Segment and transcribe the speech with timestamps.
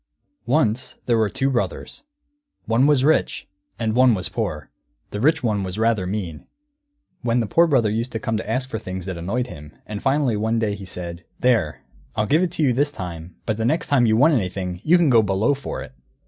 [0.47, 2.05] ]Once there were two brothers.
[2.65, 4.71] One was rich, and one was poor;
[5.11, 6.47] the rich one was rather mean.
[7.21, 10.01] When the Poor Brother used to come to ask for things it annoyed him, and
[10.01, 11.83] finally one day he said, "There,
[12.15, 14.97] I'll give it to you this time, but the next time you want anything, you
[14.97, 15.93] can go Below for it!"